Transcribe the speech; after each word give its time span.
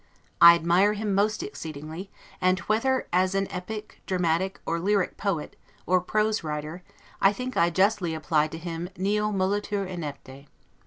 I 0.41 0.55
admire 0.55 0.93
him 0.93 1.13
most 1.13 1.43
exceedingly; 1.43 2.09
and, 2.41 2.57
whether 2.61 3.07
as 3.13 3.35
an 3.35 3.47
epic, 3.51 4.01
dramatic, 4.07 4.59
or 4.65 4.79
lyric 4.79 5.15
poet, 5.15 5.55
or 5.85 6.01
prose 6.01 6.43
writer, 6.43 6.81
I 7.21 7.31
think 7.31 7.55
I 7.55 7.69
justly 7.69 8.15
apply 8.15 8.47
to 8.47 8.57
him 8.57 8.89
the 8.95 9.03
'Nil 9.03 9.31
molitur 9.31 9.85
inepte'. 9.85 10.47